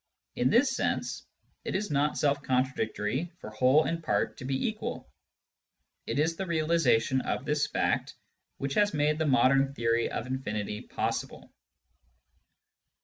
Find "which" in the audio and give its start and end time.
8.57-8.73